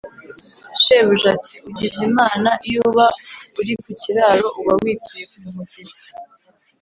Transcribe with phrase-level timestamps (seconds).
[0.83, 3.05] shebuja ati:” ugize imana; iyo uba
[3.59, 5.99] uri ku kiraro uba wituye mu mugezi!